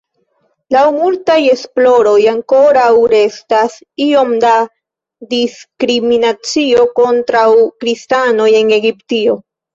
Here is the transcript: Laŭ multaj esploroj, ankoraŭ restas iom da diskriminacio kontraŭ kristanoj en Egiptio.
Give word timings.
Laŭ 0.75 0.83
multaj 0.93 1.35
esploroj, 1.55 2.13
ankoraŭ 2.31 2.87
restas 3.11 3.75
iom 4.07 4.33
da 4.45 4.55
diskriminacio 5.35 6.89
kontraŭ 7.03 7.47
kristanoj 7.85 8.51
en 8.65 8.75
Egiptio. 8.81 9.39